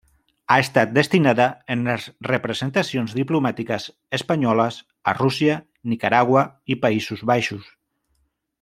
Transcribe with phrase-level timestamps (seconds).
[0.53, 1.45] Ha estat destinada
[1.75, 3.85] en les representacions diplomàtiques
[4.19, 4.81] espanyoles
[5.13, 5.59] a Rússia,
[5.93, 7.71] Nicaragua i Països Baixos.